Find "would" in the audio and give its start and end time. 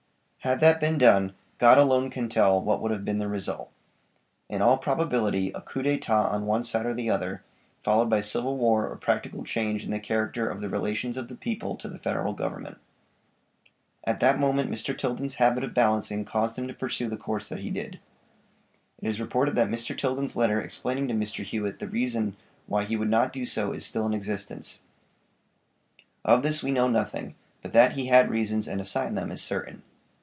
2.81-2.89, 22.95-23.11